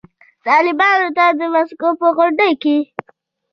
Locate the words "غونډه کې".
2.17-2.77